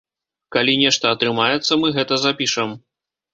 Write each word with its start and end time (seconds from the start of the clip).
Калі 0.55 0.73
нешта 0.83 1.11
атрымаецца, 1.17 1.71
мы 1.83 1.93
гэта 1.99 2.19
запішам. 2.25 2.75